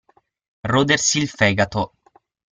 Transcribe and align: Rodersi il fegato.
Rodersi 0.63 1.19
il 1.19 1.27
fegato. 1.29 1.93